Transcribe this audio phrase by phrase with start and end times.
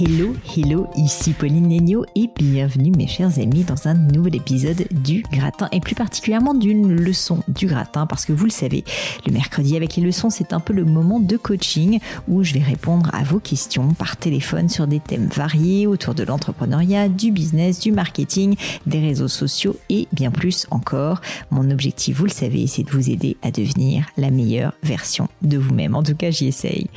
[0.00, 5.22] Hello, hello, ici Pauline Negno et bienvenue mes chers amis dans un nouvel épisode du
[5.30, 8.82] gratin et plus particulièrement d'une leçon du gratin parce que vous le savez,
[9.24, 12.62] le mercredi avec les leçons c'est un peu le moment de coaching où je vais
[12.62, 17.78] répondre à vos questions par téléphone sur des thèmes variés autour de l'entrepreneuriat, du business,
[17.78, 18.56] du marketing,
[18.86, 21.20] des réseaux sociaux et bien plus encore.
[21.52, 25.56] Mon objectif, vous le savez, c'est de vous aider à devenir la meilleure version de
[25.56, 25.94] vous-même.
[25.94, 26.88] En tout cas, j'y essaye.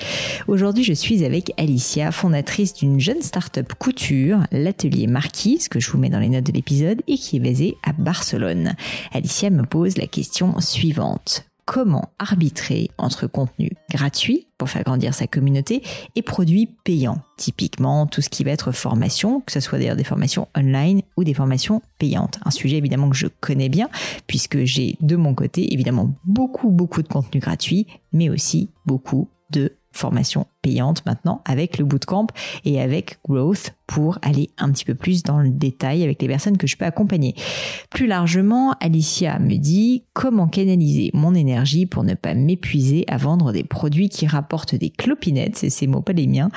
[0.47, 5.91] Aujourd'hui, je suis avec Alicia, fondatrice du une jeune start-up couture, l'atelier Marquise, que je
[5.91, 8.75] vous mets dans les notes de l'épisode, et qui est basée à Barcelone.
[9.11, 11.45] Alicia me pose la question suivante.
[11.65, 15.83] Comment arbitrer entre contenu gratuit pour faire grandir sa communauté
[16.15, 17.21] et produits payants?
[17.35, 21.25] Typiquement, tout ce qui va être formation, que ce soit d'ailleurs des formations online ou
[21.25, 22.39] des formations payantes.
[22.45, 23.89] Un sujet évidemment que je connais bien
[24.27, 29.73] puisque j'ai de mon côté évidemment beaucoup beaucoup de contenu gratuit, mais aussi beaucoup de
[29.97, 32.27] formation payante maintenant avec le bootcamp
[32.65, 36.57] et avec Growth pour aller un petit peu plus dans le détail avec les personnes
[36.57, 37.35] que je peux accompagner.
[37.89, 43.51] Plus largement, Alicia me dit comment canaliser mon énergie pour ne pas m'épuiser à vendre
[43.51, 46.49] des produits qui rapportent des clopinettes, c'est ces mots pas les miens,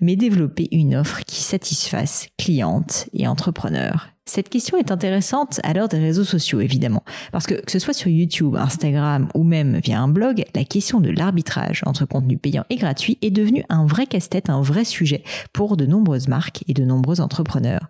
[0.00, 4.08] mais développer une offre qui satisfasse clientes et entrepreneurs.
[4.30, 7.02] Cette question est intéressante à l'heure des réseaux sociaux, évidemment,
[7.32, 11.00] parce que que ce soit sur YouTube, Instagram ou même via un blog, la question
[11.00, 15.24] de l'arbitrage entre contenu payant et gratuit est devenue un vrai casse-tête, un vrai sujet
[15.52, 17.88] pour de nombreuses marques et de nombreux entrepreneurs.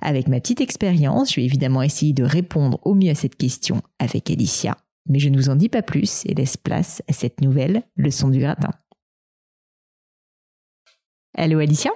[0.00, 3.82] Avec ma petite expérience, je vais évidemment essayer de répondre au mieux à cette question
[3.98, 4.76] avec Alicia,
[5.08, 8.28] mais je ne vous en dis pas plus et laisse place à cette nouvelle leçon
[8.28, 8.70] du gratin.
[11.36, 11.90] Allô Alicia?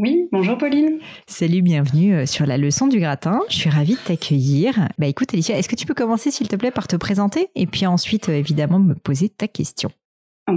[0.00, 0.98] Oui, bonjour Pauline.
[1.26, 3.42] Salut, bienvenue euh, sur la leçon du gratin.
[3.50, 4.88] Je suis ravie de t'accueillir.
[4.98, 7.66] Bah écoute Alicia, est-ce que tu peux commencer s'il te plaît par te présenter et
[7.66, 9.90] puis ensuite euh, évidemment me poser ta question?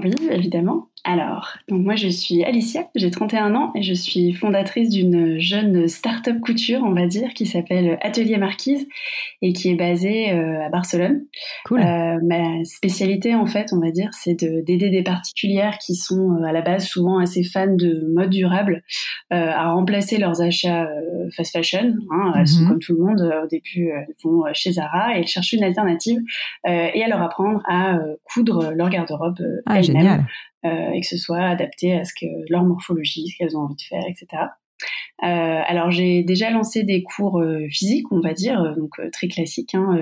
[0.02, 0.90] Oui, évidemment.
[1.06, 5.90] Alors, donc moi je suis Alicia, j'ai 31 ans et je suis fondatrice d'une jeune
[5.90, 8.88] start-up couture, on va dire, qui s'appelle Atelier Marquise
[9.42, 11.26] et qui est basée euh, à Barcelone.
[11.66, 11.82] Cool.
[11.82, 16.46] Euh, ma spécialité, en fait, on va dire, c'est d'aider des particulières qui sont euh,
[16.46, 18.82] à la base souvent assez fans de mode durable
[19.30, 20.88] à remplacer leurs achats
[21.36, 21.96] fast fashion.
[22.12, 22.68] Hein, Elles sont mhm.
[22.70, 26.20] comme tout le monde, au début, elles vont chez Zara et elles cherchent une alternative
[26.66, 27.98] et à leur apprendre à
[28.32, 30.26] coudre leur garde-robe ah, génial.
[30.66, 33.76] Euh, et que ce soit adapté à ce que leur morphologie, ce qu'elles ont envie
[33.76, 34.44] de faire, etc.
[35.24, 39.28] Euh, alors j'ai déjà lancé des cours euh, physiques, on va dire, euh, donc très
[39.28, 39.98] classiques, hein,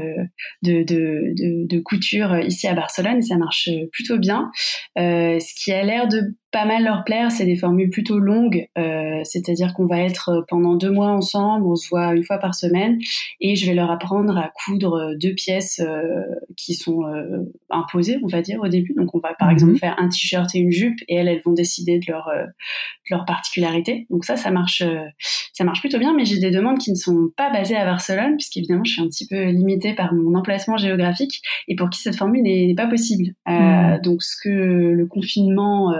[0.63, 4.51] de, de, de, de, couture ici à Barcelone, et ça marche plutôt bien.
[4.95, 9.21] ce qui a l'air de pas mal leur plaire, c'est des formules plutôt longues, euh,
[9.23, 12.99] c'est-à-dire qu'on va être pendant deux mois ensemble, on se voit une fois par semaine,
[13.39, 16.23] et je vais leur apprendre à coudre deux pièces euh,
[16.57, 18.93] qui sont euh, imposées, on va dire au début.
[18.95, 19.53] Donc on va par mhm.
[19.53, 23.15] exemple faire un t-shirt et une jupe, et elles, elles vont décider de leur de
[23.15, 24.05] leur particularité.
[24.09, 24.83] Donc ça, ça marche,
[25.53, 26.13] ça marche plutôt bien.
[26.13, 29.07] Mais j'ai des demandes qui ne sont pas basées à Barcelone, puisqu'évidemment je suis un
[29.07, 33.33] petit peu limitée par mon emplacement géographique, et pour qui cette formule n'est pas possible.
[33.47, 34.01] Mhm.
[34.03, 35.93] Donc ce que le confinement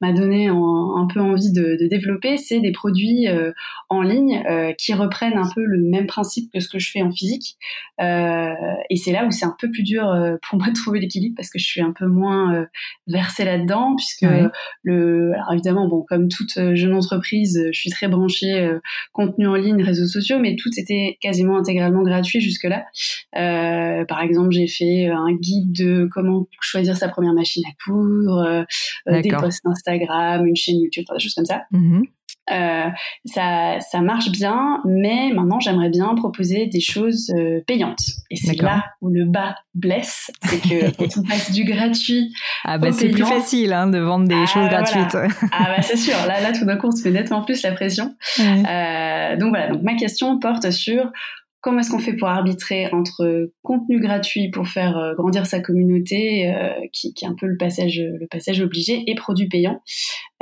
[0.00, 3.52] m'a donné un peu envie de, développer, c'est des produits euh,
[3.88, 7.02] en ligne euh, qui reprennent un peu le même principe que ce que je fais
[7.02, 7.56] en physique.
[8.00, 8.52] Euh,
[8.90, 10.04] et c'est là où c'est un peu plus dur
[10.42, 12.66] pour moi de trouver l'équilibre parce que je suis un peu moins
[13.06, 14.26] versée là-dedans, puisque
[14.82, 18.70] le, alors évidemment, bon, comme toute jeune entreprise, je suis très branchée
[19.12, 22.84] contenu en ligne, réseaux sociaux, mais tout était quasiment intégralement gratuit jusque-là.
[23.32, 28.66] par exemple, j'ai fait un guide de comment choisir sa première machine à coudre,
[29.06, 31.64] des posts Instagram, une chaîne YouTube, des choses comme ça.
[31.72, 32.04] Mm-hmm.
[32.50, 32.90] Euh,
[33.24, 38.02] ça, ça marche bien, mais maintenant j'aimerais bien proposer des choses euh, payantes.
[38.30, 42.34] Et c'est là où le bas blesse, c'est que quand on passe du gratuit.
[42.64, 45.16] Ah bah c'est plus facile hein, de vendre des ah, choses gratuites.
[45.52, 47.72] ah bah c'est sûr, là, là tout d'un coup on se met nettement plus la
[47.72, 48.14] pression.
[48.38, 51.10] Euh, donc voilà, donc ma question porte sur
[51.64, 56.52] comment est-ce qu'on fait pour arbitrer entre contenu gratuit pour faire euh, grandir sa communauté,
[56.52, 59.80] euh, qui, qui, est un peu le passage, le passage obligé, et produits payants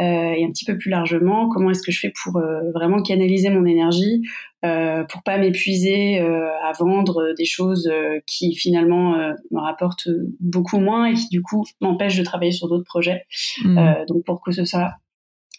[0.01, 2.43] euh, Et un petit peu plus largement, comment est-ce que je fais pour
[2.75, 4.23] vraiment canaliser mon énergie,
[4.63, 7.91] pour pas m'épuiser à vendre des choses
[8.27, 9.17] qui finalement
[9.51, 10.09] me rapportent
[10.41, 13.25] beaucoup moins et qui du coup m'empêchent de travailler sur d'autres projets.
[13.65, 14.05] Mmh.
[14.09, 14.93] donc pour que ce soit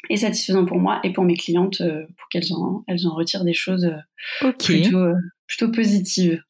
[0.09, 3.53] et satisfaisant pour moi et pour mes clientes pour qu'elles en, elles en retirent des
[3.53, 3.89] choses
[4.59, 5.13] plutôt,
[5.47, 6.41] plutôt positives.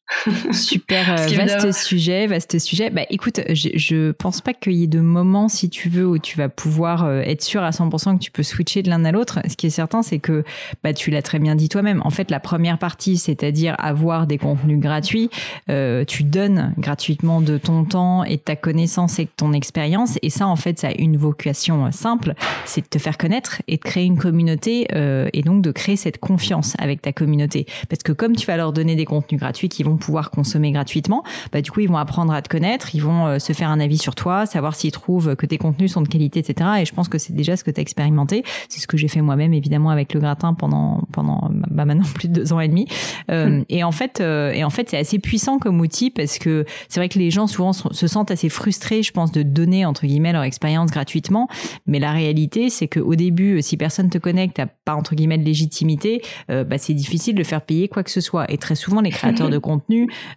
[0.51, 2.89] Super euh, vaste sujet, vaste sujet.
[2.89, 6.17] Bah écoute, je, je pense pas qu'il y ait de moment, si tu veux, où
[6.17, 9.11] tu vas pouvoir euh, être sûr à 100% que tu peux switcher de l'un à
[9.11, 9.39] l'autre.
[9.49, 10.43] Ce qui est certain, c'est que
[10.83, 12.01] bah tu l'as très bien dit toi-même.
[12.03, 15.29] En fait, la première partie, c'est-à-dire avoir des contenus gratuits,
[15.69, 20.17] euh, tu donnes gratuitement de ton temps et de ta connaissance et de ton expérience.
[20.21, 22.33] Et ça, en fait, ça a une vocation simple,
[22.65, 24.87] c'est de te faire connaître et de créer une communauté
[25.33, 27.65] et donc de créer cette confiance avec ta communauté.
[27.89, 31.23] Parce que comme tu vas leur donner des contenus gratuits qui vont pouvoir consommer gratuitement,
[31.51, 33.79] bah, du coup, ils vont apprendre à te connaître, ils vont euh, se faire un
[33.79, 36.69] avis sur toi, savoir s'ils trouvent que tes contenus sont de qualité, etc.
[36.81, 38.43] Et je pense que c'est déjà ce que tu as expérimenté.
[38.69, 42.27] C'est ce que j'ai fait moi-même, évidemment, avec le gratin pendant, pendant bah, maintenant plus
[42.27, 42.87] de deux ans et demi.
[43.31, 43.65] Euh, hmm.
[43.69, 46.99] Et en fait, euh, et en fait, c'est assez puissant comme outil parce que c'est
[46.99, 50.33] vrai que les gens souvent se sentent assez frustrés, je pense, de donner entre guillemets
[50.33, 51.47] leur expérience gratuitement.
[51.85, 55.45] Mais la réalité, c'est qu'au début, si personne te connecte, t'as pas entre guillemets de
[55.45, 58.49] légitimité, bah, c'est difficile de faire payer quoi que ce soit.
[58.51, 59.82] Et très souvent, les créateurs de contenu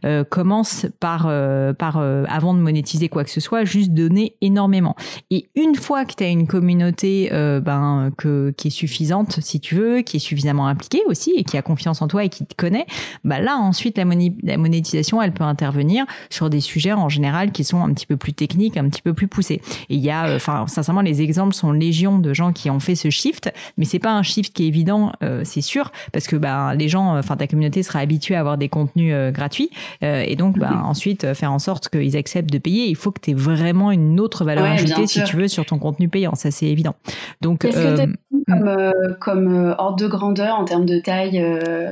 [0.04, 4.36] euh, commence par, euh, par euh, avant de monétiser quoi que ce soit, juste donner
[4.40, 4.94] énormément.
[5.30, 9.74] Et une fois que tu as une communauté ben, que, qui est suffisante, si tu
[9.74, 12.54] veux, qui est suffisamment impliquée aussi et qui a confiance en toi et qui te
[12.54, 12.86] connaît,
[13.24, 14.04] bah là ensuite la,
[14.42, 18.16] la monétisation, elle peut intervenir sur des sujets en général qui sont un petit peu
[18.16, 19.60] plus techniques, un petit peu plus poussés.
[19.88, 22.94] Et il y a, enfin sincèrement, les exemples sont légion de gens qui ont fait
[22.94, 25.12] ce shift, mais c'est pas un shift qui est évident,
[25.44, 28.68] c'est sûr, parce que ben les gens, enfin ta communauté sera habituée à avoir des
[28.68, 29.70] contenus gratuits
[30.02, 32.86] euh, et donc, bah, ensuite, euh, faire en sorte qu'ils acceptent de payer.
[32.86, 35.78] Il faut que tu aies vraiment une autre valeur ajoutée, si tu veux, sur ton
[35.78, 36.34] contenu payant.
[36.34, 36.94] Ça, c'est évident.
[37.40, 38.06] Donc, Qu'est-ce que euh,
[38.48, 41.42] comme, comme ordre de grandeur en termes de taille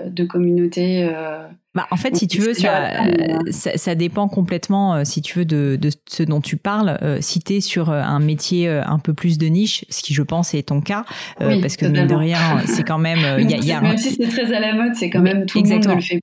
[0.07, 1.11] de communauté
[1.75, 2.93] bah, en fait, si tu veux, ça,
[3.51, 7.01] ça, dépend complètement, si tu veux, de, de ce dont tu parles.
[7.19, 10.55] si tu es sur un métier un peu plus de niche, ce qui, je pense,
[10.55, 11.05] est ton cas,
[11.39, 13.41] parce que, mine de rien, c'est quand même...
[13.41, 15.95] y a, même si c'est très à la mode, c'est quand même tout exactement.
[15.95, 16.21] le monde le fait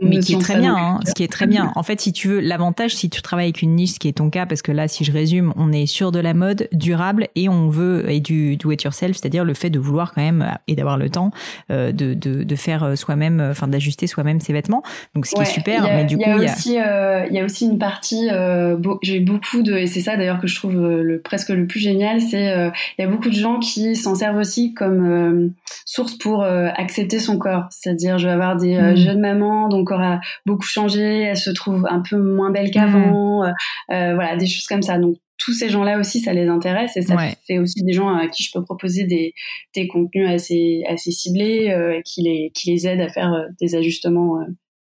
[0.00, 1.72] mais qui est très bien, hein, ce qui est très bien.
[1.74, 4.12] En fait, si tu veux, l'avantage, si tu travailles avec une niche, ce qui est
[4.12, 7.28] ton cas, parce que là, si je résume, on est sur de la mode durable
[7.34, 10.56] et on veut et du do it yourself, c'est-à-dire le fait de vouloir quand même
[10.68, 11.30] et d'avoir le temps
[11.70, 14.82] euh, de, de, de faire soi-même, enfin d'ajuster soi-même ses vêtements.
[15.14, 15.82] Donc ce qui est super.
[15.84, 18.28] mais du coup, il y a aussi, euh, il y a aussi une partie.
[18.30, 21.66] Euh, J'ai beaucoup de et c'est ça d'ailleurs que je trouve euh, le presque le
[21.66, 25.52] plus génial, c'est euh, il y a beaucoup de gens qui s'en servent aussi comme
[25.92, 27.66] source pour accepter son corps.
[27.70, 28.96] C'est-à-dire, je vais avoir des mmh.
[28.96, 33.42] jeunes mamans donc corps a beaucoup changé, elle se trouve un peu moins belle qu'avant,
[33.42, 33.46] mm.
[33.46, 34.98] euh, euh, voilà, des choses comme ça.
[34.98, 37.16] Donc tous ces gens-là aussi, ça les intéresse et ça
[37.46, 39.32] fait aussi des gens à qui je peux proposer des,
[39.74, 44.40] des contenus assez, assez ciblés euh, qui, les, qui les aident à faire des ajustements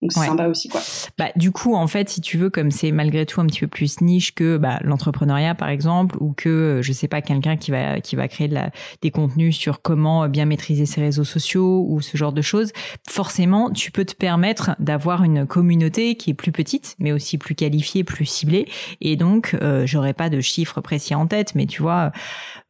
[0.02, 0.82] donc c'est sympa aussi quoi.
[1.16, 3.66] Bah du coup en fait si tu veux comme c'est malgré tout un petit peu
[3.66, 8.00] plus niche que bah, l'entrepreneuriat par exemple ou que je sais pas quelqu'un qui va
[8.02, 12.02] qui va créer de la, des contenus sur comment bien maîtriser ses réseaux sociaux ou
[12.02, 12.72] ce genre de choses,
[13.08, 17.54] forcément tu peux te permettre d'avoir une communauté qui est plus petite mais aussi plus
[17.54, 18.68] qualifiée, plus ciblée
[19.00, 22.12] et donc euh, j'aurais pas de chiffres précis en tête mais tu vois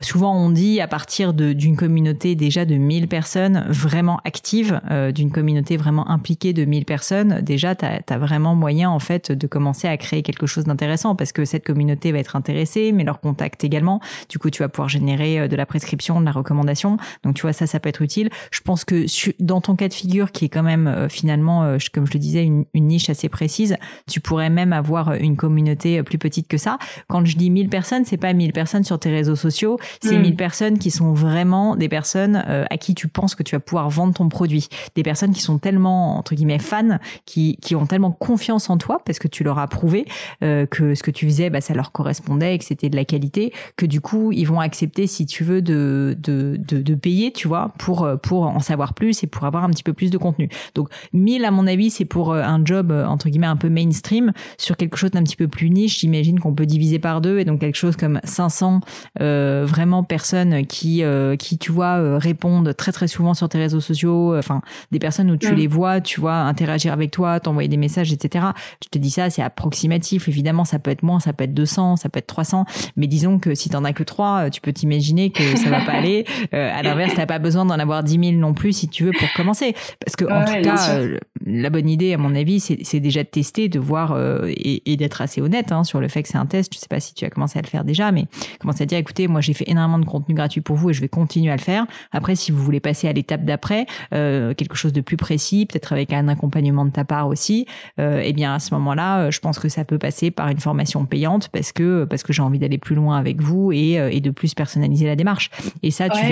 [0.01, 5.33] souvent on dit à partir d'une communauté déjà de 1000 personnes vraiment actives, euh, d'une
[5.33, 9.89] communauté vraiment impliquée de 1000 personnes déjà, tu as, vraiment moyen en fait de commencer
[9.89, 13.65] à créer quelque chose d'intéressant parce que cette communauté va être intéressée, mais leur contact
[13.65, 14.01] également.
[14.29, 16.97] Du coup, tu vas pouvoir générer euh, de la prescription, de la recommandation.
[17.23, 18.31] Donc, tu vois, ça, ça peut être utile.
[18.51, 19.07] Je pense que
[19.43, 22.19] dans ton cas de figure, qui est quand même euh, finalement, euh, comme je le
[22.19, 23.77] disais, une, niche assez précise,
[24.09, 26.79] tu pourrais même avoir une communauté plus petite que ça.
[27.09, 30.33] Quand je dis 1000 personnes, c'est pas 1000 personnes sur tes réseaux sociaux, c'est 1000
[30.33, 30.37] hmm.
[30.37, 34.15] personnes qui sont vraiment des personnes à qui tu penses que tu vas pouvoir vendre
[34.15, 34.69] ton produit.
[34.95, 39.01] Des personnes qui sont tellement, entre guillemets, fans qui, qui ont tellement confiance en toi
[39.05, 40.07] parce que tu leur as prouvé
[40.41, 43.87] que ce que tu faisais, bah, ça leur correspondait, que c'était de la qualité, que
[43.87, 47.73] du coup, ils vont accepter, si tu veux, de, de, de, de payer, tu vois,
[47.79, 50.49] pour, pour en savoir plus et pour avoir un petit peu plus de contenu.
[50.75, 54.77] Donc, 1000, à mon avis, c'est pour un job, entre guillemets, un peu mainstream sur
[54.77, 56.01] quelque chose d'un petit peu plus niche.
[56.01, 58.81] J'imagine qu'on peut diviser par deux et donc quelque chose comme 500
[59.21, 63.59] euh, vraiment personnes qui, euh, qui, tu vois, euh, répondent très très souvent sur tes
[63.59, 64.37] réseaux sociaux.
[64.37, 65.57] Enfin, des personnes où tu mm.
[65.57, 68.47] les vois, tu vois, interagir avec toi, t'envoyer des messages, etc.
[68.83, 70.29] Je te dis ça, c'est approximatif.
[70.29, 72.65] Évidemment, ça peut être moins, ça peut être 200, ça peut être 300.
[72.97, 75.93] Mais disons que si t'en as que 3, tu peux t'imaginer que ça va pas
[75.97, 76.25] aller.
[76.53, 79.33] à l'inverse, t'as pas besoin d'en avoir 10 000 non plus si tu veux pour
[79.35, 79.75] commencer.
[80.05, 81.01] Parce que en tout cas,
[81.45, 84.17] la bonne idée, à mon avis, c'est déjà de tester, de voir
[84.49, 86.73] et, et d'être assez honnête hein, sur le fait que c'est un test.
[86.75, 88.27] Je sais pas si tu as commencé à le faire déjà, mais
[88.61, 91.01] commence à dire, écoutez, moi j'ai fait énormément de contenu gratuit pour vous et je
[91.01, 91.87] vais continuer à le faire.
[92.13, 95.93] Après, si vous voulez passer à l'étape d'après, euh, quelque chose de plus précis, peut-être
[95.93, 97.67] avec un accompagnement de ta part aussi,
[97.99, 100.61] euh, eh bien à ce moment-là, euh, je pense que ça peut passer par une
[100.61, 104.11] formation payante parce que parce que j'ai envie d'aller plus loin avec vous et, euh,
[104.11, 105.51] et de plus personnaliser la démarche.
[105.83, 106.25] Et ça, tu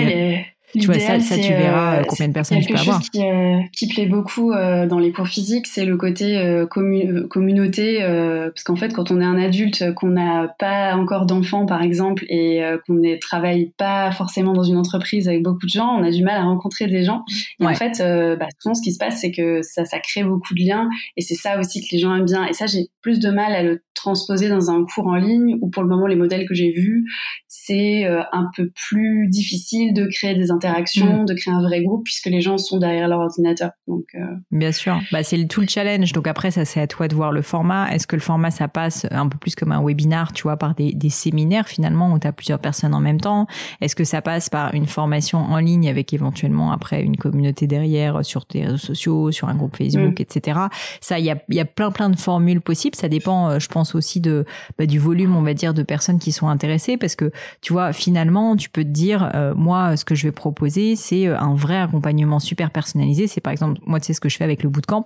[0.73, 2.99] tu vois, ça, ça tu verras euh, combien de personnes tu peux avoir.
[2.99, 6.65] Quelque chose qui, euh, qui plaît beaucoup euh, dans les cours physiques, c'est le côté
[6.69, 7.99] communauté.
[7.99, 12.25] parce qu'en fait, quand on est un adulte, qu'on n'a pas encore d'enfants, par exemple,
[12.29, 16.11] et qu'on ne travaille pas forcément dans une entreprise avec beaucoup de gens, on a
[16.11, 17.23] du mal à rencontrer des gens.
[17.59, 17.99] Et en fait,
[18.37, 20.89] bah, souvent, ce qui se passe, c'est que ça, ça crée beaucoup de liens.
[21.17, 22.45] Et c'est ça aussi que les gens aiment bien.
[22.45, 25.69] Et ça, j'ai plus de mal à le transposer dans un cours en ligne, où
[25.69, 27.05] pour le moment, les modèles que j'ai vus,
[27.47, 31.25] c'est un peu plus difficile de créer des interaction, mm.
[31.25, 33.71] de créer un vrai groupe puisque les gens sont derrière leur ordinateur.
[33.87, 34.19] Donc, euh,
[34.51, 36.11] Bien sûr, bah, c'est tout le challenge.
[36.13, 37.91] Donc après, ça c'est à toi de voir le format.
[37.91, 40.75] Est-ce que le format ça passe un peu plus comme un webinar, tu vois, par
[40.75, 43.47] des, des séminaires finalement où tu as plusieurs personnes en même temps?
[43.81, 48.23] Est-ce que ça passe par une formation en ligne avec éventuellement après une communauté derrière
[48.23, 50.21] sur tes réseaux sociaux, sur un groupe Facebook, mm.
[50.21, 50.59] etc.
[51.01, 52.95] Ça, il y a, y a plein plein de formules possibles.
[52.95, 54.45] Ça dépend, euh, je pense aussi de
[54.77, 57.31] bah, du volume, on va dire, de personnes qui sont intéressées parce que
[57.61, 61.27] tu vois, finalement, tu peux te dire, euh, moi, ce que je vais proposer, c'est
[61.27, 63.25] euh, un vrai accompagnement super personnalisé.
[63.25, 65.05] C'est par exemple, moi, tu sais ce que je fais avec le bootcamp,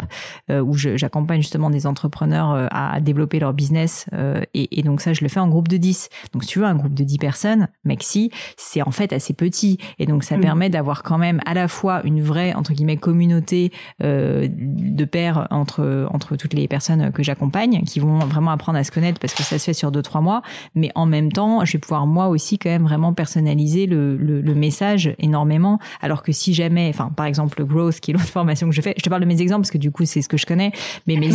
[0.51, 4.05] euh, où j'accompagne justement des entrepreneurs euh, à développer leur business.
[4.53, 6.09] et, et, donc ça, je le fais en groupe de 10.
[6.33, 9.77] Donc si tu veux, un groupe de 10 personnes, Maxi, c'est en fait assez petit.
[9.97, 10.41] Et donc ça mmh.
[10.41, 16.07] permet d'avoir quand même à la fois une vraie, entre guillemets, communauté de pairs entre,
[16.11, 19.43] entre toutes les personnes que j'accompagne, qui vont vraiment apprendre à se connaître parce que
[19.43, 20.41] ça se fait sur 2-3 mois.
[20.75, 24.41] Mais en même temps, je vais pouvoir moi aussi quand même vraiment personnaliser le, le,
[24.41, 25.79] le message énormément.
[26.01, 28.81] Alors que si jamais, enfin, par exemple, le growth, qui est l'autre formation que je
[28.81, 30.45] fais, je te parle de mes exemples parce que du coup, c'est ce que je
[30.45, 30.71] connais,
[31.07, 31.29] mais mes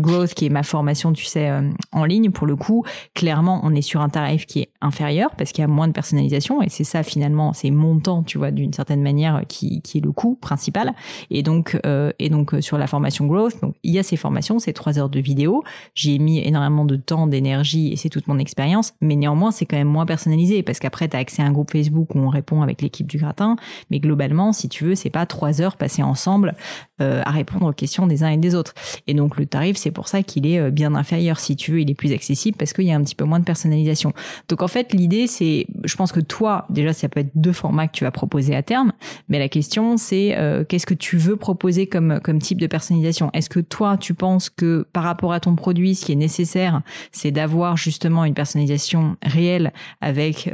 [0.00, 3.74] growth, qui est ma formation, tu sais, euh, en ligne, pour le coup, clairement, on
[3.74, 6.68] est sur un tarif qui est inférieur parce qu'il y a moins de personnalisation et
[6.68, 10.36] c'est ça finalement, c'est montant, tu vois, d'une certaine manière, qui, qui est le coût
[10.40, 10.94] principal.
[11.30, 14.16] Et donc, euh, et donc euh, sur la formation growth, donc il y a ces
[14.16, 15.64] formations, c'est trois heures de vidéo.
[15.94, 19.76] J'ai mis énormément de temps, d'énergie et c'est toute mon expérience, mais néanmoins, c'est quand
[19.76, 22.62] même moins personnalisé parce qu'après, tu as accès à un groupe Facebook où on répond
[22.62, 23.39] avec l'équipe du gratin,
[23.90, 26.54] mais globalement, si tu veux, c'est pas trois heures passées ensemble
[27.00, 28.74] euh, à répondre aux questions des uns et des autres.
[29.06, 31.40] Et donc le tarif, c'est pour ça qu'il est euh, bien inférieur.
[31.40, 33.38] Si tu veux, il est plus accessible parce qu'il y a un petit peu moins
[33.38, 34.12] de personnalisation.
[34.48, 37.86] Donc en fait, l'idée, c'est, je pense que toi, déjà, ça peut être deux formats
[37.86, 38.92] que tu vas proposer à terme,
[39.30, 43.30] mais la question, c'est euh, qu'est-ce que tu veux proposer comme type de personnalisation?
[43.32, 46.82] Est-ce que toi, tu penses que par rapport à ton produit, ce qui est nécessaire,
[47.12, 50.50] c'est d'avoir justement une personnalisation réelle avec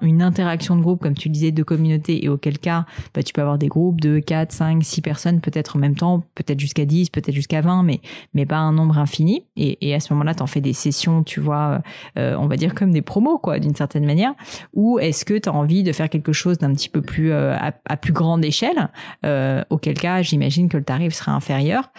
[0.00, 2.84] une interaction de groupe, comme tu disais, de communauté, et auquel cas,
[3.14, 6.24] bah, tu peux avoir des groupes de 4, 5, 6 personnes peut-être en même temps,
[6.34, 8.00] peut-être jusqu'à 10, peut-être jusqu'à 20, mais,
[8.34, 9.44] mais pas un nombre infini.
[9.56, 11.82] Et, à ce moment-là, tu en fais des sessions, tu vois,
[12.16, 14.34] euh, on va dire comme des promos, quoi, d'une certaine manière.
[14.74, 17.56] Ou est-ce que tu as envie de faire quelque chose d'un petit peu plus euh,
[17.58, 18.88] à, plus grande échelle,
[19.26, 21.90] euh, auquel cas, j'imagine que le tarif sera inférieur,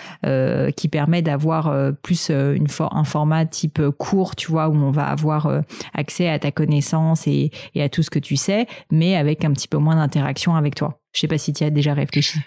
[0.75, 5.61] qui permet d'avoir plus une un format type court, tu vois, où on va avoir
[5.93, 9.67] accès à ta connaissance et, à tout ce que tu sais, mais avec un petit
[9.67, 11.01] peu moins d'interaction avec toi.
[11.13, 12.39] Je sais pas si tu as déjà réfléchi.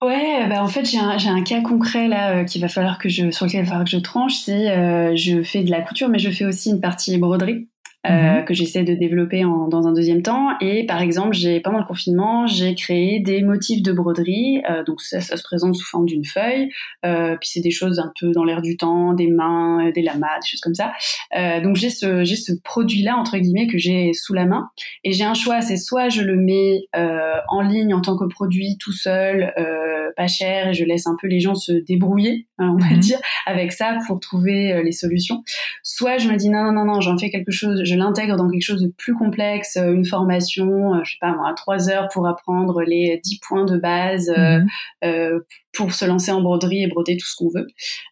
[0.00, 3.46] Ouais, bah en fait j'ai un, cas concret là euh, va falloir que je sur
[3.46, 4.34] lequel il va falloir que je tranche.
[4.34, 7.68] C'est euh, je fais de la couture, mais je fais aussi une partie broderie.
[8.06, 8.44] Euh, mhm.
[8.44, 10.50] que j'essaie de développer en, dans un deuxième temps.
[10.60, 14.62] Et par exemple, j'ai pendant le confinement, j'ai créé des motifs de broderie.
[14.70, 16.70] Euh, donc ça, ça, se présente sous forme d'une feuille.
[17.04, 20.38] Euh, puis c'est des choses un peu dans l'air du temps, des mains, des lamas,
[20.40, 20.92] des choses comme ça.
[21.60, 24.70] donc j'ai ce j'ai ce produit là entre guillemets que j'ai sous la main.
[25.02, 28.78] Et j'ai un choix, c'est soit je le mets en ligne en tant que produit
[28.78, 29.52] tout seul
[30.18, 32.98] pas cher et je laisse un peu les gens se débrouiller, hein, on va mhm.
[32.98, 35.44] dire, avec ça pour trouver les solutions.
[35.84, 38.50] Soit je me dis non, non, non, non, j'en fais quelque chose, je l'intègre dans
[38.50, 42.82] quelque chose de plus complexe, une formation, je sais pas moi, trois heures pour apprendre
[42.82, 45.40] les dix points de base mhm.
[45.72, 47.68] pour se lancer en broderie et broder tout ce qu'on veut.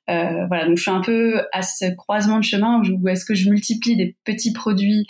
[0.06, 3.50] voilà, donc je suis un peu à ce croisement de chemin où est-ce que je
[3.50, 5.06] multiplie des petits produits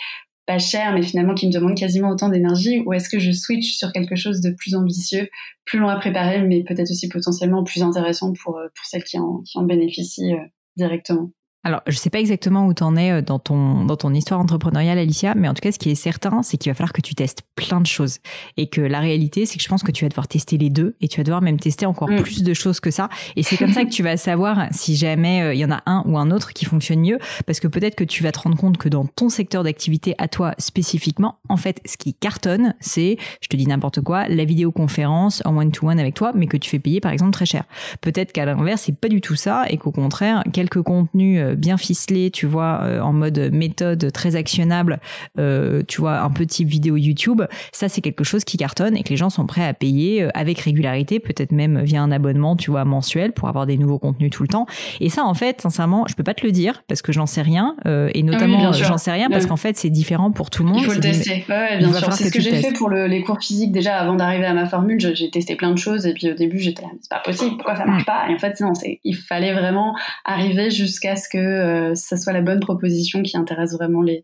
[0.47, 3.75] pas cher, mais finalement qui me demande quasiment autant d'énergie, ou est-ce que je switch
[3.75, 5.29] sur quelque chose de plus ambitieux,
[5.65, 9.19] plus long à préparer, mais peut-être aussi potentiellement plus intéressant pour, euh, pour celles qui
[9.19, 10.45] en, qui en bénéficient euh,
[10.77, 11.31] directement?
[11.63, 14.39] Alors, je sais pas exactement où tu en es euh, dans ton, dans ton histoire
[14.39, 17.01] entrepreneuriale, Alicia, mais en tout cas, ce qui est certain, c'est qu'il va falloir que
[17.01, 18.19] tu testes plein de choses.
[18.55, 20.95] Et que la réalité, c'est que je pense que tu vas devoir tester les deux
[21.01, 22.21] et tu vas devoir même tester encore mm.
[22.21, 23.09] plus de choses que ça.
[23.35, 25.81] Et c'est comme ça que tu vas savoir si jamais euh, il y en a
[25.87, 27.17] un ou un autre qui fonctionne mieux.
[27.45, 30.29] Parce que peut-être que tu vas te rendre compte que dans ton secteur d'activité à
[30.29, 35.41] toi spécifiquement, en fait, ce qui cartonne, c'est, je te dis n'importe quoi, la vidéoconférence
[35.43, 37.65] en one-to-one avec toi, mais que tu fais payer par exemple très cher.
[37.99, 41.77] Peut-être qu'à l'inverse, c'est pas du tout ça et qu'au contraire, quelques contenus euh, bien
[41.77, 44.99] ficelé, tu vois, euh, en mode méthode très actionnable,
[45.39, 49.03] euh, tu vois, un peu type vidéo YouTube, ça c'est quelque chose qui cartonne et
[49.03, 52.71] que les gens sont prêts à payer avec régularité, peut-être même via un abonnement, tu
[52.71, 54.65] vois, mensuel pour avoir des nouveaux contenus tout le temps.
[54.99, 57.41] Et ça, en fait, sincèrement, je peux pas te le dire parce que j'en sais
[57.41, 60.79] rien et notamment j'en sais rien parce qu'en fait c'est différent pour tout le monde.
[60.81, 61.45] Il faut le tester.
[61.49, 62.13] Ouais, bien sûr.
[62.13, 64.99] C'est ce que, j'ai fait pour les cours physiques déjà avant d'arriver à ma formule.
[64.99, 67.85] J'ai testé plein de choses et puis au début j'étais c'est pas possible, pourquoi ça
[67.85, 68.29] marche pas?
[68.29, 68.73] Et en fait non,
[69.03, 73.73] il fallait vraiment arriver jusqu'à ce que euh, ça soit la bonne proposition qui intéresse
[73.73, 74.23] vraiment les,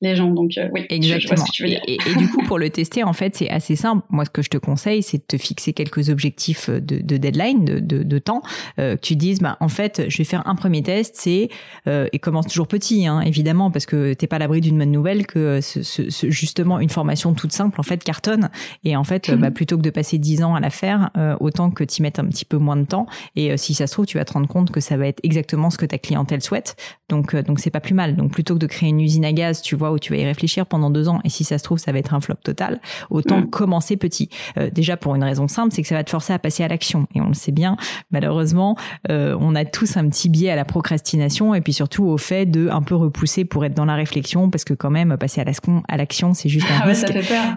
[0.00, 0.30] les gens.
[0.30, 1.44] Donc euh, oui, exactement.
[1.86, 4.04] Et, du coup, pour le tester, en fait, c'est assez simple.
[4.10, 7.64] Moi, ce que je te conseille, c'est de te fixer quelques objectifs de, de deadline,
[7.64, 8.42] de, de, de temps.
[8.78, 11.48] Euh, que tu dises, bah, en fait, je vais faire un premier test, c'est
[11.86, 15.26] et commence toujours petit, hein, évidemment, parce que t'es pas à l'abri d'une bonne nouvelle
[15.26, 18.50] que ce, ce, justement une formation toute simple en fait cartonne.
[18.84, 21.84] Et en fait, bah, plutôt que de passer 10 ans à la faire, autant que
[21.84, 23.06] t'y mettes un petit peu moins de temps.
[23.36, 25.70] Et si ça se trouve, tu vas te rendre compte que ça va être exactement
[25.70, 26.51] ce que ta clientèle souhaite.
[27.12, 28.16] Donc, euh, donc c'est pas plus mal.
[28.16, 30.24] Donc, plutôt que de créer une usine à gaz, tu vois, où tu vas y
[30.24, 32.80] réfléchir pendant deux ans, et si ça se trouve, ça va être un flop total,
[33.10, 33.50] autant mm.
[33.50, 34.30] commencer petit.
[34.58, 36.68] Euh, déjà pour une raison simple, c'est que ça va te forcer à passer à
[36.68, 37.06] l'action.
[37.14, 37.76] Et on le sait bien,
[38.10, 38.76] malheureusement,
[39.10, 42.46] euh, on a tous un petit biais à la procrastination, et puis surtout au fait
[42.46, 45.96] de un peu repousser pour être dans la réflexion, parce que quand même, passer à
[45.96, 47.12] l'action, c'est juste un ah risque.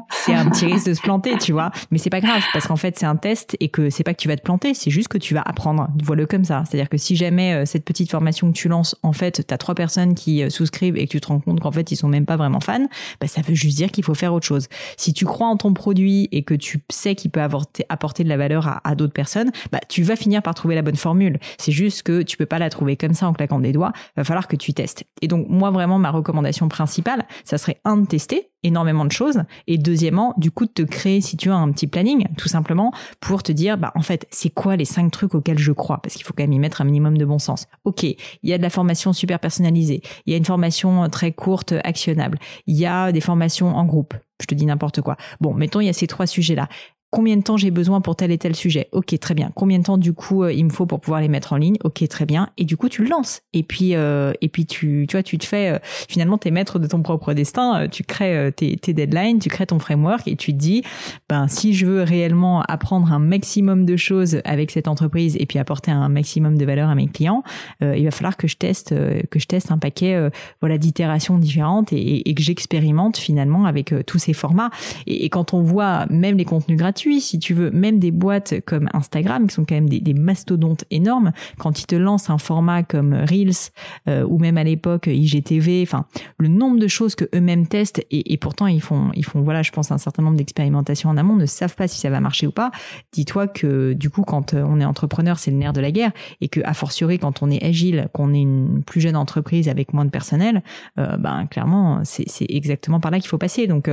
[0.09, 1.71] c'est un petit risque de se planter, tu vois.
[1.91, 4.21] Mais c'est pas grave, parce qu'en fait, c'est un test, et que c'est pas que
[4.21, 5.87] tu vas te planter, c'est juste que tu vas apprendre.
[6.03, 6.63] Vois-le comme ça.
[6.67, 9.75] C'est-à-dire que si jamais cette petite formation que tu lances, en fait, tu as trois
[9.75, 12.25] personnes qui euh, souscrivent et que tu te rends compte qu'en fait ils sont même
[12.25, 12.87] pas vraiment fans,
[13.19, 14.67] bah, ça veut juste dire qu'il faut faire autre chose.
[14.97, 18.37] Si tu crois en ton produit et que tu sais qu'il peut apporter de la
[18.37, 21.39] valeur à, d'autres personnes, bah tu vas finir par trouver la bonne formule.
[21.57, 23.93] C'est juste que tu peux pas la trouver comme ça en claquant des doigts.
[24.15, 25.03] Va falloir que tu testes.
[25.21, 29.43] Et donc moi vraiment ma recommandation principale, ça serait un de tester énormément de choses.
[29.67, 32.91] Et deuxièmement du coup de te créer si tu as un petit planning tout simplement
[33.19, 36.01] pour te dire bah en fait c'est quoi les cinq trucs auxquels je crois?
[36.01, 37.67] Parce qu'il faut quand même y mettre un minimum de bon sens.
[37.83, 41.31] Ok, il y a de la formation super personnalisée, il y a une formation très
[41.31, 45.15] courte actionnable, il y a des formations en groupe, je te dis n'importe quoi.
[45.39, 46.67] Bon, mettons, il y a ces trois sujets-là
[47.15, 48.89] combien de temps j'ai besoin pour tel et tel sujet.
[48.91, 49.49] Ok, très bien.
[49.55, 51.77] Combien de temps du coup euh, il me faut pour pouvoir les mettre en ligne?
[51.85, 52.49] Ok, très bien.
[52.57, 53.41] Et du coup tu le lances.
[53.53, 56.77] Et puis euh, et puis tu tu vois tu te fais euh, finalement t'es maître
[56.77, 57.87] de ton propre destin.
[57.89, 60.83] tu crées tes, tes deadlines, tu crées ton framework et tu te dis
[61.29, 65.57] ben si je veux réellement apprendre un maximum de choses avec cette entreprise et puis
[65.57, 67.43] apporter un maximum de valeur à mes clients,
[67.81, 68.89] il va falloir que je teste
[69.29, 74.33] que je teste un paquet voilà d'itérations différentes et, que j'expérimente finalement avec tous ces
[74.33, 74.69] formats.
[75.07, 78.89] Et quand on voit même les contenus gratuits si tu veux, même des boîtes comme
[78.93, 83.13] Instagram, qui sont quand même des, mastodontes énormes, quand ils te lancent un format comme
[83.13, 83.71] Reels
[84.07, 86.05] euh, ou même à l'époque IGTV, enfin
[86.37, 89.71] le nombre de choses que eux-mêmes testent et, pourtant ils font, ils font voilà, je
[89.71, 92.51] pense un certain nombre d'expérimentations en amont, ne savent pas si ça va marcher ou
[92.51, 92.71] pas.
[93.11, 96.11] Dis-toi que du coup, quand euh, on est entrepreneur, c'est le nerf de la guerre
[96.41, 99.93] et que a fortiori quand on est agile, qu'on est une plus jeune entreprise avec
[99.93, 100.63] moins de personnel,
[100.97, 103.67] euh, ben clairement c'est exactement par là qu'il faut passer.
[103.67, 103.89] Donc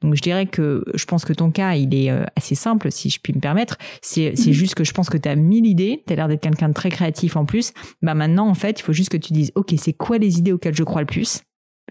[0.00, 3.20] donc je dirais que je pense que ton cas il est assez simple, si je
[3.20, 3.76] puis me permettre.
[4.02, 4.52] C'est mhm.
[4.52, 6.74] juste que je pense que tu as mille idées, tu as l'air d'être quelqu'un de
[6.74, 7.72] très créatif en plus.
[8.02, 10.52] Bah maintenant, en fait, il faut juste que tu dises, OK, c'est quoi les idées
[10.52, 11.42] auxquelles je crois le plus?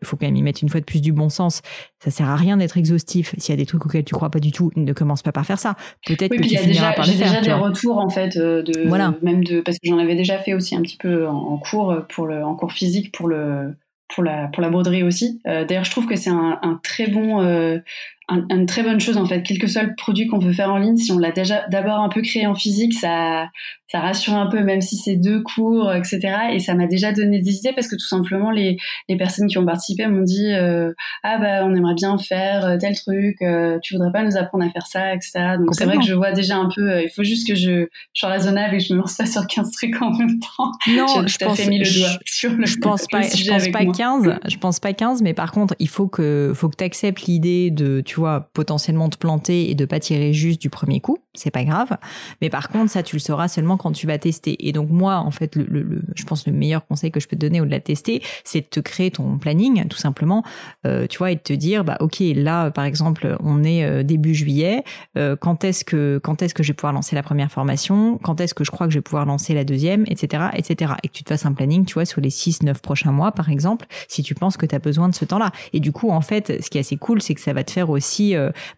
[0.01, 1.61] Il faut quand même y mettre une fois de plus du bon sens.
[2.03, 3.33] Ça sert à rien d'être exhaustif.
[3.37, 5.45] S'il y a des trucs auxquels tu crois pas du tout, ne commence pas par
[5.45, 5.75] faire ça.
[6.05, 7.27] Peut-être que tu finiras par les faire.
[7.27, 9.15] J'ai déjà des retours en fait euh, de voilà.
[9.21, 12.27] même de parce que j'en avais déjà fait aussi un petit peu en, cours pour
[12.27, 13.73] le en cours physique pour le
[14.13, 15.41] pour la pour la broderie aussi.
[15.47, 17.79] Euh, d'ailleurs, je trouve que c'est un, un, très bon euh,
[18.29, 19.43] une très bonne chose en fait.
[19.43, 21.99] Quel que soit le produit qu'on veut faire en ligne, si on l'a déjà d'abord
[21.99, 23.49] un peu créé en physique, ça,
[23.87, 26.19] ça rassure un peu, même si c'est deux cours, etc.
[26.51, 28.77] Et ça m'a déjà donné des idées parce que tout simplement les,
[29.09, 30.91] les personnes qui ont participé m'ont dit euh,
[31.23, 34.65] ah bah on aimerait bien faire euh, tel truc, euh, tu voudrais pas nous apprendre
[34.65, 35.57] à faire ça, etc.
[35.59, 37.03] Donc c'est vrai que je vois déjà un peu.
[37.03, 39.45] il faut juste que je, je sois raisonnable et que je me lance pas sur
[39.45, 40.71] 15 trucs en même temps.
[40.87, 44.39] Non, je pense, mis le doigt sur le, je pense pas, je pense pas 15,
[44.47, 47.69] je pense pas 15, mais par contre il faut que faut que tu acceptes l'idée
[47.69, 51.51] de tu vois potentiellement te planter et de pas tirer juste du premier coup, c'est
[51.51, 51.97] pas grave.
[52.41, 54.67] Mais par contre ça tu le sauras seulement quand tu vas tester.
[54.67, 57.41] Et donc moi, en fait, le, je pense le meilleur conseil que je peux te
[57.41, 60.43] donner au-delà de tester, c'est de te créer ton planning, tout simplement,
[60.85, 64.03] euh, tu vois, et de te dire, bah ok, là, par exemple, on est euh,
[64.03, 64.83] début juillet,
[65.17, 68.41] euh, quand est-ce que quand est-ce que je vais pouvoir lancer la première formation, quand
[68.41, 70.93] est-ce que je crois que je vais pouvoir lancer la deuxième, etc., etc.
[71.03, 73.49] Et que tu te fasses un planning, tu vois, sur les 6-9 prochains mois, par
[73.49, 75.51] exemple, si tu penses que tu as besoin de ce temps-là.
[75.73, 77.71] Et du coup, en fait, ce qui est assez cool, c'est que ça va te
[77.71, 78.04] faire aussi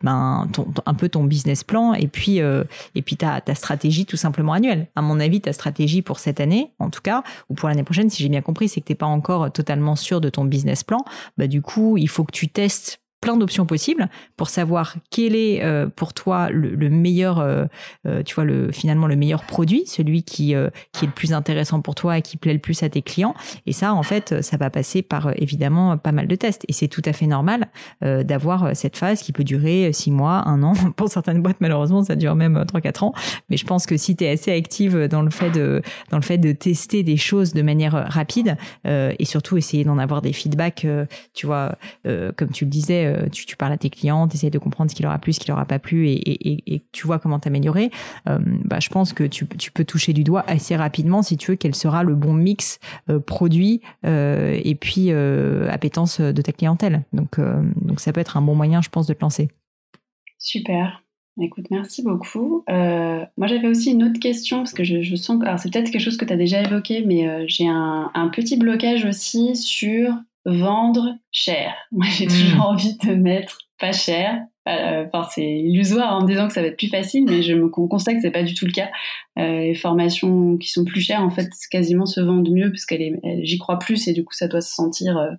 [0.04, 4.18] ben, ton, un peu ton business plan et puis, et puis ta, ta stratégie tout
[4.18, 4.88] simplement annuelle.
[4.96, 8.10] À mon avis, ta stratégie pour cette année, en tout cas, ou pour l'année prochaine,
[8.10, 11.04] si j'ai bien compris, c'est que t'es pas encore totalement sûr de ton business plan.
[11.38, 15.62] Bah, du coup, il faut que tu testes plein d'options possibles pour savoir quel est
[15.62, 17.66] euh, pour toi le, meilleur, euh,
[18.06, 20.56] euh, tu vois, le, finalement le meilleur produit, celui qui,
[20.94, 23.36] qui est le plus intéressant pour toi et qui plaît le plus à tes clients.
[23.66, 26.64] Et ça, en fait, ça va passer par évidemment pas mal de tests.
[26.70, 27.68] Et c'est tout à fait normal
[28.02, 30.72] d'avoir cette phase qui peut durer six mois, un an.
[30.96, 33.14] Pour certaines boîtes, malheureusement, ça dure même trois, quatre ans.
[33.50, 36.24] Mais je pense que si tu es assez active dans le fait de, dans le
[36.24, 40.88] fait de tester des choses de manière rapide et surtout essayer d'en avoir des feedbacks,
[41.34, 44.60] tu vois, comme tu le disais, euh, tu, parles à tes clients, tu essaies de
[44.60, 47.20] comprendre ce qui leur a plu, ce qui leur a pas plu et, tu vois
[47.20, 47.92] comment t'améliorer,
[48.28, 51.58] euh, bah, je pense que tu, peux toucher du doigt assez rapidement si tu veux
[51.58, 57.04] quel sera le bon mix euh, produit et puis appétence de ta clientèle.
[57.14, 59.50] Donc, donc ça peut être un bon moyen, je pense, de te lancer.
[60.38, 61.04] Super.
[61.40, 62.64] Écoute, merci beaucoup.
[62.68, 65.46] moi, j'avais aussi une autre question, parce que je, sens que...
[65.58, 69.56] C'est peut-être quelque chose que tu as déjà évoqué, mais j'ai un, petit blocage aussi
[69.56, 70.14] sur
[70.48, 71.76] vendre cher.
[71.92, 72.74] Moi, j'ai toujours hmm.
[72.74, 74.40] envie de mettre pas cher.
[74.68, 77.54] Euh, enfin, c'est illusoire en me disant que ça va être plus facile, mais je
[77.54, 78.90] me constate que c'est pas du tout le cas.
[79.40, 83.20] Euh, les formations qui sont plus chères, en fait, quasiment se vendent mieux parce qu'elle
[83.44, 85.30] j'y crois plus et du coup, ça doit se sentir euh,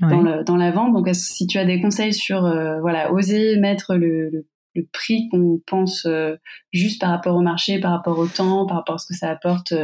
[0.00, 0.94] dans, le, dans la vente.
[0.94, 5.28] Donc, si tu as des conseils sur, euh, voilà, oser mettre le, le, le prix
[5.28, 6.08] qu'on pense
[6.72, 9.30] juste par rapport au marché, par rapport au temps, par rapport à ce que ça
[9.30, 9.74] apporte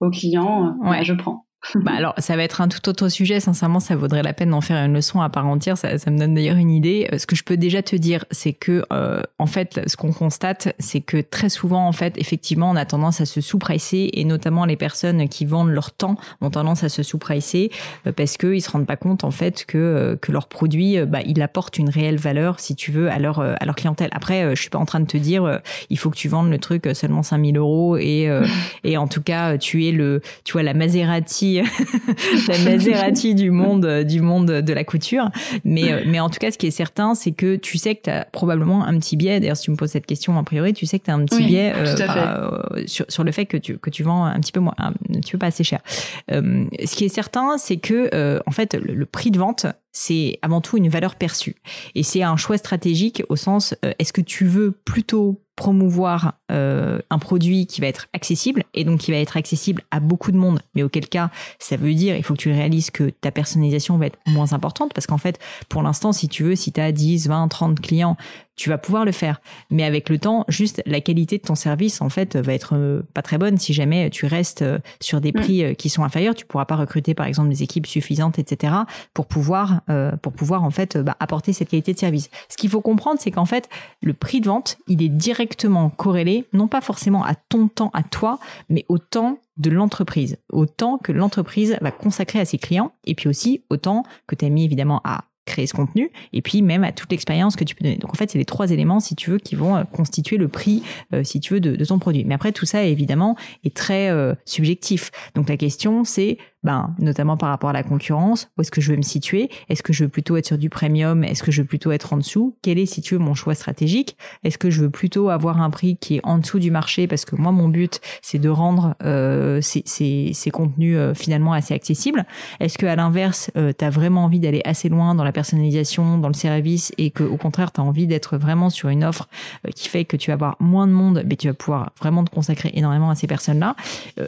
[0.00, 1.04] aux clients, ouais.
[1.04, 1.43] je prends
[1.74, 3.40] bah alors, ça va être un tout autre sujet.
[3.40, 5.78] Sincèrement, ça vaudrait la peine d'en faire une leçon à part entière.
[5.78, 7.08] Ça, ça me donne d'ailleurs une idée.
[7.12, 10.12] Euh, ce que je peux déjà te dire, c'est que, euh, en fait, ce qu'on
[10.12, 14.24] constate, c'est que très souvent, en fait, effectivement, on a tendance à se sous-pricer et
[14.24, 17.70] notamment les personnes qui vendent leur temps ont tendance à se sous-pricer
[18.06, 21.20] euh, parce qu'ils se rendent pas compte, en fait, que, euh, que leur produit, bah,
[21.26, 24.10] il apporte une réelle valeur, si tu veux, à leur, à leur clientèle.
[24.12, 26.58] Après, je suis pas en train de te dire, il faut que tu vendes le
[26.58, 28.28] truc seulement 5000 euros et,
[28.84, 31.53] et en tout cas, tu es le, tu vois, la Maserati
[32.48, 35.30] la Maserati du monde, du monde de la couture.
[35.64, 38.02] Mais, euh, mais en tout cas, ce qui est certain, c'est que tu sais que
[38.02, 39.40] tu as probablement un petit biais.
[39.40, 41.24] D'ailleurs, si tu me poses cette question, a priori, tu sais que tu as un
[41.24, 44.52] petit biais euh, euh, sur, sur le fait que tu, que tu vends un petit
[44.52, 45.80] peu moins, un petit peu pas assez cher.
[46.28, 50.76] ce qui est certain, c'est que, en fait, le, prix de vente, c'est avant tout
[50.76, 51.56] une valeur perçue.
[51.94, 57.18] Et c'est un choix stratégique au sens, est-ce que tu veux plutôt promouvoir euh, un
[57.18, 60.60] produit qui va être accessible et donc qui va être accessible à beaucoup de monde,
[60.74, 64.06] mais auquel cas ça veut dire il faut que tu réalises que ta personnalisation va
[64.06, 65.38] être moins importante parce qu'en fait
[65.68, 68.16] pour l'instant si tu veux si tu as 10, 20, 30 clients
[68.56, 69.40] tu vas pouvoir le faire.
[69.70, 73.02] Mais avec le temps, juste la qualité de ton service, en fait, va être euh,
[73.14, 75.40] pas très bonne si jamais tu restes euh, sur des mm.
[75.40, 76.34] prix euh, qui sont inférieurs.
[76.34, 78.74] Tu pourras pas recruter, par exemple, des équipes suffisantes, etc.,
[79.12, 79.82] pour pouvoir,
[80.22, 82.30] pour pouvoir en fait bah, apporter cette qualité de service.
[82.48, 83.68] Ce qu'il faut comprendre, c'est qu'en fait,
[84.02, 88.02] le prix de vente, il est directement corrélé, non pas forcément à ton temps, à
[88.02, 88.38] toi,
[88.68, 93.14] mais au temps de l'entreprise, au temps que l'entreprise va consacrer à ses clients, et
[93.14, 96.62] puis aussi au temps que tu as mis évidemment à créer ce contenu et puis
[96.62, 97.96] même à toute l'expérience que tu peux donner.
[97.96, 100.48] Donc en fait, c'est les trois éléments, si tu veux, qui vont euh, constituer le
[100.48, 102.24] prix, euh, si tu veux, de, ton produit.
[102.24, 105.10] Mais après, tout ça, évidemment, est très euh, subjectif.
[105.34, 108.90] Donc la question, c'est ben, notamment par rapport à la concurrence, où est-ce que je
[108.90, 109.50] veux me situer?
[109.68, 111.22] Est-ce que je veux plutôt être sur du premium?
[111.22, 112.56] Est-ce que je veux plutôt être en dessous?
[112.62, 114.16] Quel est, si tu veux, mon choix stratégique?
[114.42, 117.06] Est-ce que je veux plutôt avoir un prix qui est en dessous du marché?
[117.06, 121.74] Parce que moi, mon but, c'est de rendre euh, ces, ces, contenus euh, finalement assez
[121.74, 122.24] accessibles.
[122.60, 126.18] Est-ce que à l'inverse, euh, tu as vraiment envie d'aller assez loin dans la personnalisation,
[126.18, 129.28] dans le service, et que au contraire, tu as envie d'être vraiment sur une offre
[129.66, 132.24] euh, qui fait que tu vas avoir moins de monde, mais tu vas pouvoir vraiment
[132.24, 133.76] te consacrer énormément à ces personnes-là?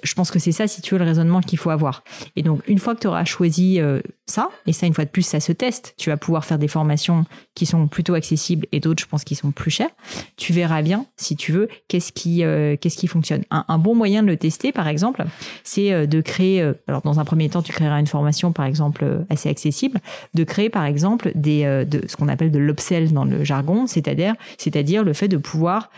[0.03, 2.03] Je pense que c'est ça, si tu veux, le raisonnement qu'il faut avoir.
[2.35, 5.11] Et donc, une fois que tu auras choisi euh, ça, et ça, une fois de
[5.11, 5.95] plus, ça se teste.
[5.97, 9.35] Tu vas pouvoir faire des formations qui sont plutôt accessibles et d'autres, je pense, qui
[9.35, 9.91] sont plus chères.
[10.37, 13.43] Tu verras bien, si tu veux, qu'est-ce qui, euh, qu'est-ce qui fonctionne.
[13.51, 15.25] Un, bon moyen de le tester, par exemple,
[15.63, 19.25] c'est euh, de créer, alors dans un premier temps, tu créeras une formation, par exemple,
[19.31, 20.01] assez accessible,
[20.35, 24.35] de créer, par exemple, des, de, ce qu'on appelle de l'upsell dans le jargon, c'est-à-dire,
[24.59, 25.91] c'est-à-dire le fait de pouvoir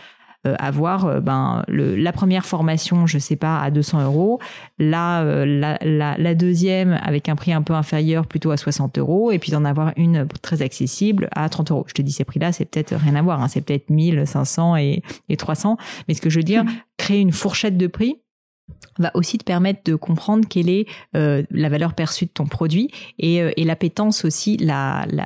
[0.45, 4.39] avoir euh, ben, le, la première formation, je sais pas, à 200 euros,
[4.77, 8.97] la, euh, la, la, la, deuxième avec un prix un peu inférieur, plutôt à 60
[8.97, 11.85] euros, et puis d'en avoir une très accessible à 30 euros.
[11.87, 15.03] Je te dis ces prix-là, c'est peut-être rien à voir, hein, c'est peut-être 1500 et,
[15.27, 16.63] et 300, mais ce que je veux dire,
[16.97, 18.21] créer une fourchette de prix
[18.97, 22.91] va aussi te permettre de comprendre quelle est euh, la valeur perçue de ton produit
[23.17, 25.25] et, euh, et l'appétence aussi, la, la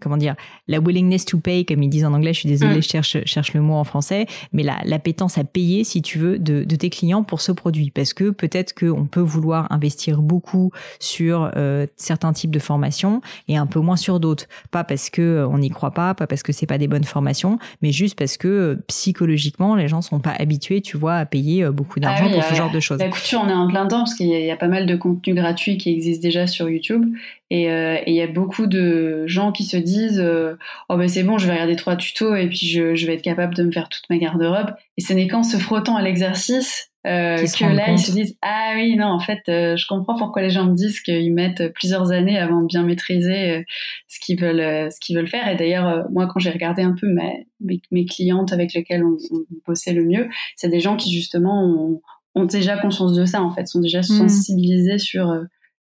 [0.00, 0.34] comment dire,
[0.68, 2.32] la willingness to pay, comme ils disent en anglais.
[2.32, 2.82] Je suis désolée, mm.
[2.82, 5.00] je cherche, cherche le mot en français, mais la
[5.36, 8.74] à payer, si tu veux, de, de, tes clients pour ce produit, parce que peut-être
[8.74, 13.96] qu'on peut vouloir investir beaucoup sur euh, certains types de formations et un peu moins
[13.96, 14.46] sur d'autres.
[14.70, 17.04] Pas parce que euh, on n'y croit pas, pas parce que c'est pas des bonnes
[17.04, 21.26] formations, mais juste parce que euh, psychologiquement, les gens sont pas habitués, tu vois, à
[21.26, 22.98] payer beaucoup d'argent ah pour ce genre de choses.
[22.98, 25.36] La couture, on est en plein temps parce qu'il y, a pas mal de contenus
[25.36, 27.14] gratuits qui existent déjà sur YouTube
[27.50, 30.56] et il y a beaucoup de gens qui se disent euh,
[30.88, 33.22] oh ben c'est bon, je vais regarder trois tutos et puis je, je vais être
[33.22, 34.74] capable de me faire toute ma garde-robe.
[34.96, 38.72] Et ce n'est qu'en se frottant à l'exercice euh, que là ils se disent ah
[38.74, 42.12] oui non en fait euh, je comprends pourquoi les gens me disent qu'ils mettent plusieurs
[42.12, 43.64] années avant de bien maîtriser
[44.06, 45.48] ce qu'ils veulent ce qu'ils veulent faire.
[45.48, 49.44] Et d'ailleurs moi quand j'ai regardé un peu mes, mes, clientes avec lesquelles on, on
[49.66, 52.02] bossait le mieux, c'est des gens qui justement ont,
[52.34, 54.02] ont déjà conscience de ça en fait, sont déjà mmh.
[54.02, 55.34] sensibilisés sur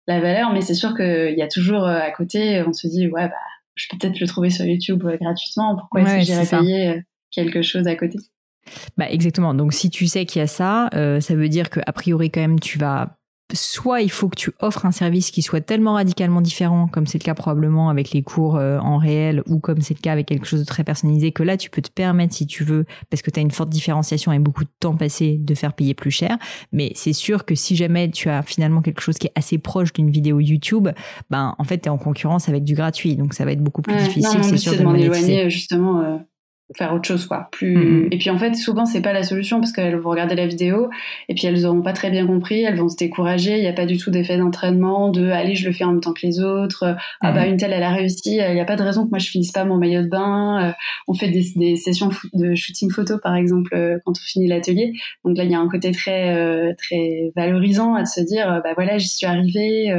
[0.09, 3.27] la valeur, mais c'est sûr qu'il y a toujours à côté, on se dit ouais
[3.27, 3.35] bah
[3.79, 7.61] je peux peut-être le trouver sur YouTube euh, gratuitement, pourquoi est-ce que j'irais payer quelque
[7.61, 8.19] chose à côté?
[8.97, 9.53] Bah exactement.
[9.53, 12.41] Donc si tu sais qu'il y a ça, ça veut dire que a priori quand
[12.41, 13.18] même tu vas
[13.53, 17.17] soit il faut que tu offres un service qui soit tellement radicalement différent, comme c'est
[17.17, 20.27] le cas probablement avec les cours euh, en réel, ou comme c'est le cas avec
[20.27, 23.21] quelque chose de très personnalisé, que là tu peux te permettre, si tu veux, parce
[23.21, 26.11] que tu as une forte différenciation et beaucoup de temps passé, de faire payer plus
[26.11, 26.37] cher.
[26.71, 29.93] Mais c'est sûr que si jamais tu as finalement quelque chose qui est assez proche
[29.93, 30.89] d'une vidéo YouTube,
[31.29, 33.81] ben en fait tu es en concurrence avec du gratuit, donc ça va être beaucoup
[33.81, 35.49] plus difficile, c'est sûr, de monétiser.
[35.49, 36.01] justement.
[36.01, 36.17] Euh,
[36.77, 38.07] faire autre chose quoi plus mm-hmm.
[38.11, 40.89] et puis en fait souvent c'est pas la solution parce qu'elles vont regarder la vidéo
[41.27, 43.73] et puis elles auront pas très bien compris elles vont se décourager il n'y a
[43.73, 46.41] pas du tout d'effet d'entraînement de allez je le fais en même temps que les
[46.41, 47.49] autres ah bah mm-hmm.
[47.49, 49.51] une telle elle a réussi il n'y a pas de raison que moi je finisse
[49.51, 50.71] pas mon maillot de bain euh,
[51.07, 54.93] on fait des, des, sessions de shooting photo par exemple euh, quand on finit l'atelier
[55.25, 58.73] donc là il y a un côté très euh, très valorisant à se dire bah
[58.75, 59.91] voilà j'y suis arrivée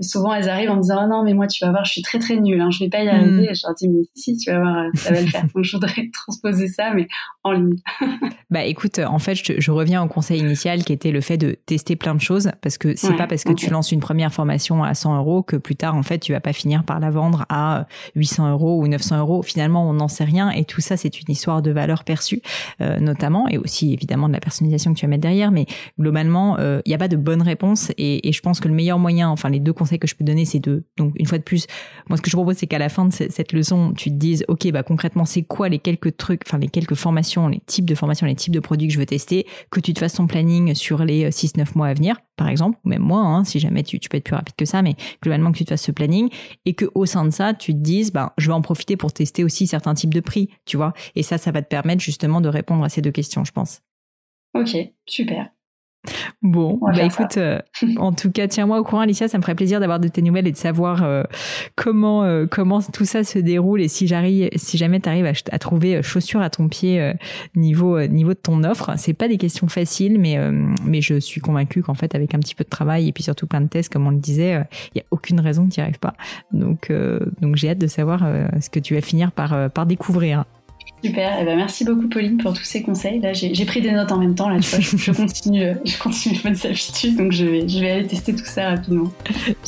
[0.00, 2.18] souvent elles arrivent en disant oh non mais moi tu vas voir je suis très
[2.18, 3.54] très nulle hein, je vais pas y arriver mm.
[3.54, 5.91] je leur dis mais si tu vas voir ça va le faire donc je voudrais
[6.12, 7.08] transposer ça, mais
[7.44, 7.76] en ligne.
[8.50, 11.96] bah écoute, en fait, je, reviens au conseil initial qui était le fait de tester
[11.96, 14.94] plein de choses, parce que c'est pas parce que tu lances une première formation à
[14.94, 17.86] 100 euros que plus tard, en fait, tu vas pas finir par la vendre à
[18.14, 19.42] 800 euros ou 900 euros.
[19.42, 22.42] Finalement, on n'en sait rien, et tout ça, c'est une histoire de valeur perçue,
[22.80, 25.50] euh, notamment, et aussi évidemment de la personnalisation que tu vas mettre derrière.
[25.50, 25.66] Mais
[25.98, 28.74] globalement, il euh, n'y a pas de bonne réponse, et, et, je pense que le
[28.74, 31.38] meilleur moyen, enfin les deux conseils que je peux donner, c'est de, donc une fois
[31.38, 31.66] de plus,
[32.08, 34.44] moi ce que je propose, c'est qu'à la fin de cette leçon, tu te dises,
[34.48, 37.94] ok, bah concrètement, c'est quoi les quelques trucs, enfin les quelques formations, les types de
[37.94, 40.74] formations, les types de produits que je veux tester, que tu te fasses ton planning
[40.74, 43.82] sur les 6-9 euh, mois à venir, par exemple, ou même moi, hein, si jamais
[43.82, 46.28] tu, peux être plus rapide que ça, mais globalement que tu te fasses ce planning
[46.64, 49.12] et que au sein de ça, tu te dises, ben, je vais en profiter pour
[49.12, 50.92] tester aussi certains types de prix, tu vois.
[51.14, 53.80] Et ça, ça va te permettre justement de répondre à ces deux questions, je pense.
[54.54, 55.50] Ok, super.
[56.42, 57.60] Bon, bah écoute, euh,
[57.96, 59.28] en tout cas, tiens-moi au courant, Alicia.
[59.28, 61.22] Ça me ferait plaisir d'avoir de tes nouvelles et de savoir euh,
[61.76, 65.58] comment euh, comment tout ça se déroule et si j'arrive, si jamais tu arrives à,
[65.58, 67.12] trouver chaussures à ton pied
[67.54, 68.92] niveau niveau de ton offre.
[68.96, 70.38] C'est pas des questions faciles, mais
[70.84, 73.46] mais je suis convaincue qu'en fait, avec un petit peu de travail et puis surtout
[73.46, 75.84] plein de tests, comme on le disait, il y a aucune raison que tu n'y
[75.84, 76.14] arrives pas.
[76.52, 76.92] Donc
[77.40, 78.26] donc j'ai hâte de savoir
[78.60, 80.44] ce que tu vas finir par par découvrir.
[81.04, 83.20] Super, eh ben, merci beaucoup Pauline pour tous ces conseils.
[83.20, 84.48] Là, j'ai pris des notes en même temps.
[84.48, 87.90] Là, tu vois, je, continue, je continue mes bonnes habitudes, donc je vais, je vais
[87.90, 89.10] aller tester tout ça rapidement.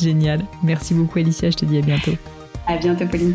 [0.00, 0.42] Génial.
[0.62, 1.50] Merci beaucoup Alicia.
[1.50, 2.12] Je te dis à bientôt.
[2.66, 3.34] À bientôt Pauline.